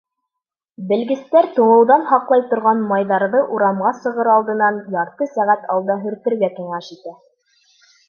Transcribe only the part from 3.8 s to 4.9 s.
сығыр алдынан